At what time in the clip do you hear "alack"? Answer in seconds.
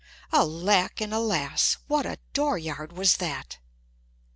0.33-0.99